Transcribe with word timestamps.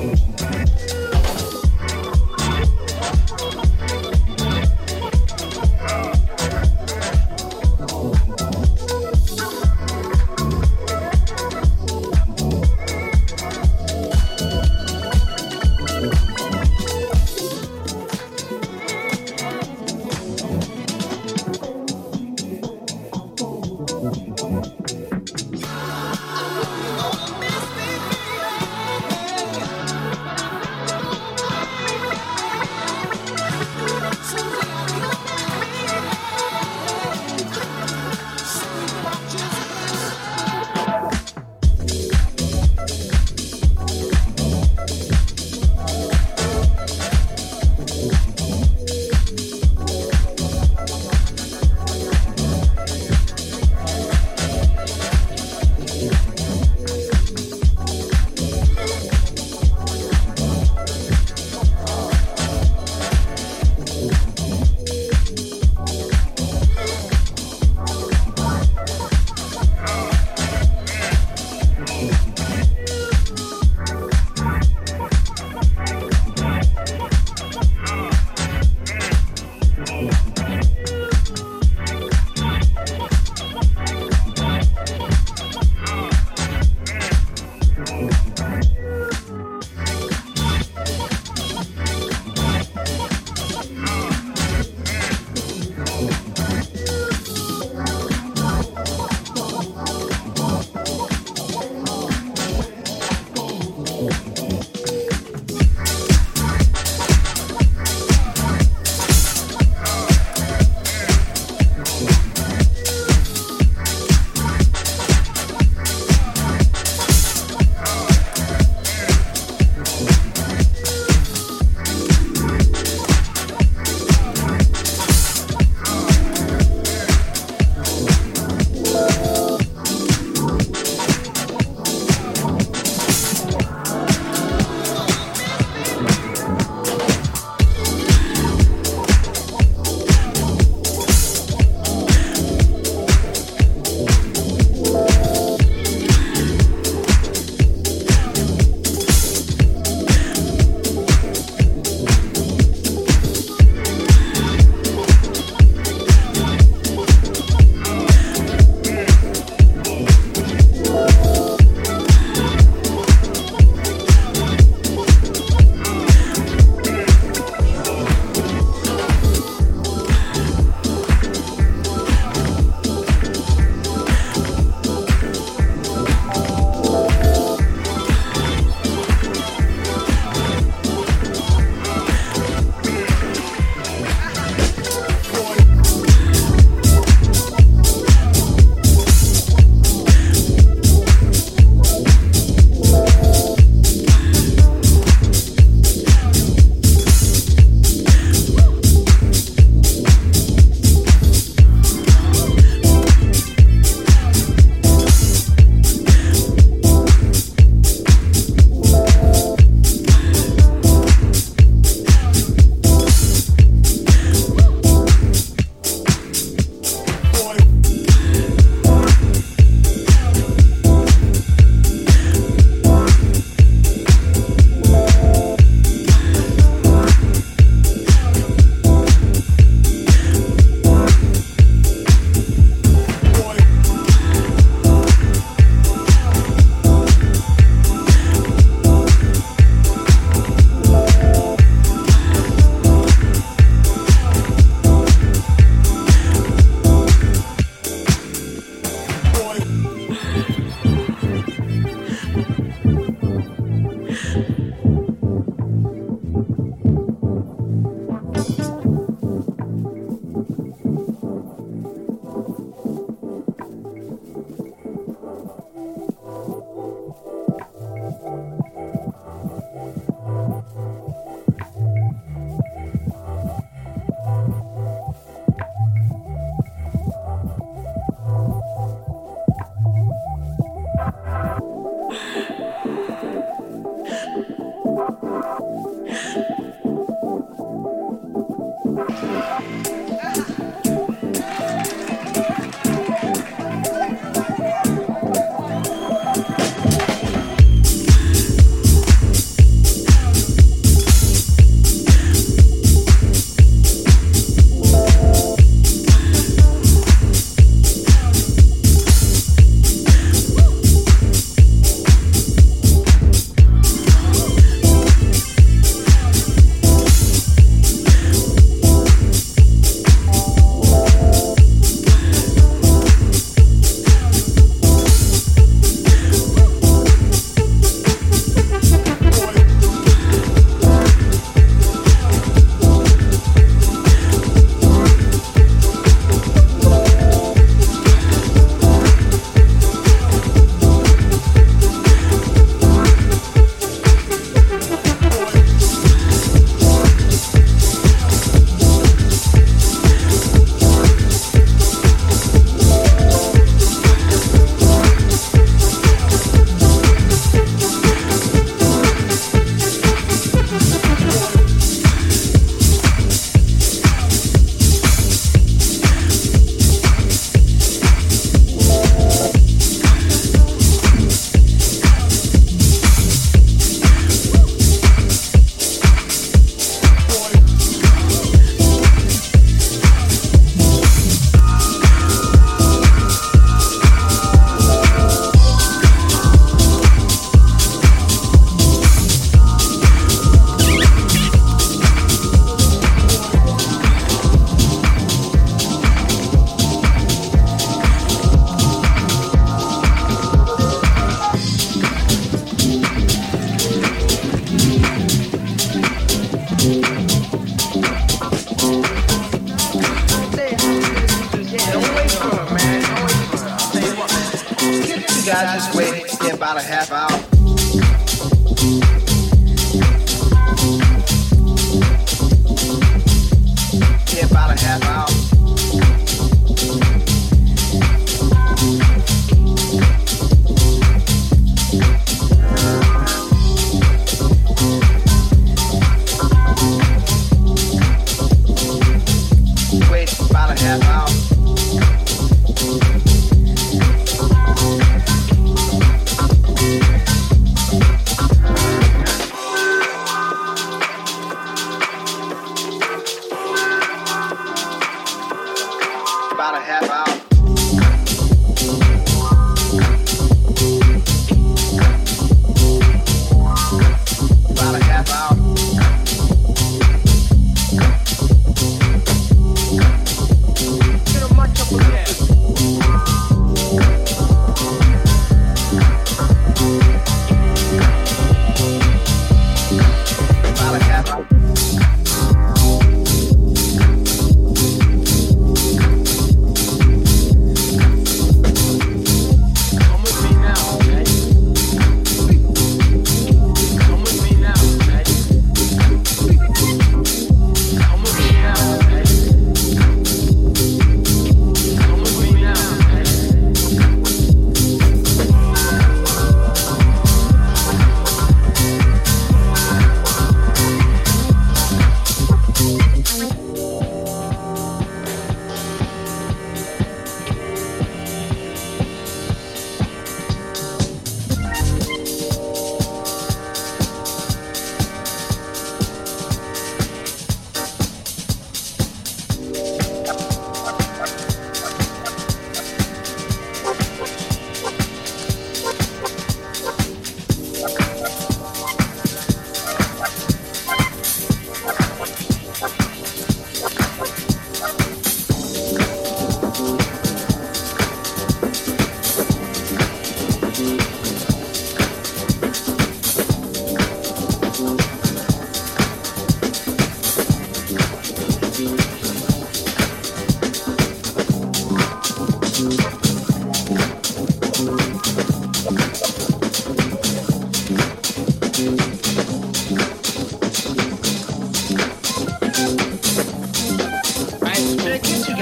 Bye. 0.00 0.29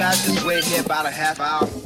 Guys 0.09 0.25
just 0.25 0.47
wait 0.47 0.65
here 0.65 0.81
about 0.81 1.05
a 1.05 1.11
half 1.11 1.39
hour? 1.39 1.78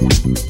Jungle. 0.00 0.40